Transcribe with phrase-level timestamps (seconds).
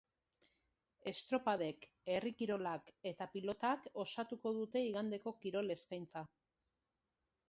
[1.09, 6.25] Estropadek, herri kirolak eta pilotak osatuko dute igandeko kirol eskaintza.